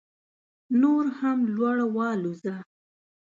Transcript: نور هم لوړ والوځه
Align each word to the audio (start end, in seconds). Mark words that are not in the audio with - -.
نور 0.81 1.05
هم 1.19 1.37
لوړ 1.55 1.77
والوځه 1.95 2.55